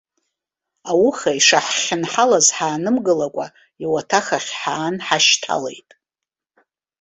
Ауха 0.89 1.31
ишаҳхьынҳалаз 1.39 2.47
ҳаанымгылакәа 2.55 3.45
иуаҭах 3.83 4.27
ахь 4.37 4.51
ҳаан 4.59 4.95
ҳашьҭалеит. 5.05 5.89